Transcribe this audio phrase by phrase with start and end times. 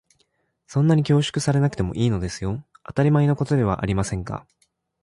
[0.65, 2.65] そんなに恐縮されなくてもいいんですのよ。
[2.83, 4.47] 当たり前のことではありませんか。